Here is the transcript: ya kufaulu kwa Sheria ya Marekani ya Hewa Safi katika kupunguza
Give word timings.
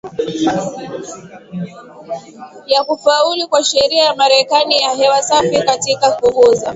ya 2.67 2.83
kufaulu 2.83 3.47
kwa 3.49 3.63
Sheria 3.63 4.03
ya 4.05 4.15
Marekani 4.15 4.77
ya 4.81 4.89
Hewa 4.95 5.23
Safi 5.23 5.61
katika 5.63 6.11
kupunguza 6.11 6.69